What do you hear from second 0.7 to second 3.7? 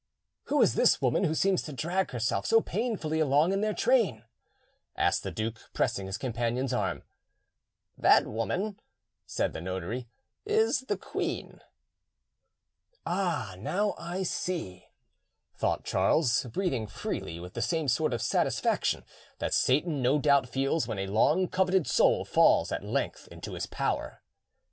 the woman who seems to drag herself so painfully along in